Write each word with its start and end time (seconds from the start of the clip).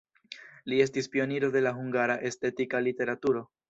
Li 0.73 0.79
estis 0.85 1.11
pioniro 1.17 1.51
de 1.59 1.63
la 1.69 1.77
hungara 1.79 2.19
estetika 2.35 2.87
literaturo. 2.91 3.51